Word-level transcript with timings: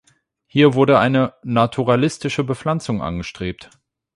Hier 0.47 0.73
wurde 0.73 0.97
eine 0.97 1.35
naturalistische 1.43 2.43
Bepflanzung 2.43 3.03
angestrebt. 3.03 3.69